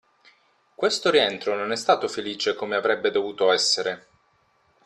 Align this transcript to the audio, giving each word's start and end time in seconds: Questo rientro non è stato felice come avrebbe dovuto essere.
Questo 0.73 1.11
rientro 1.11 1.53
non 1.55 1.71
è 1.71 1.75
stato 1.75 2.07
felice 2.07 2.55
come 2.55 2.75
avrebbe 2.75 3.11
dovuto 3.11 3.51
essere. 3.51 4.07